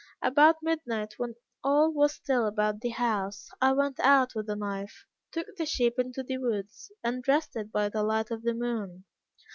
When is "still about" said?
2.15-2.81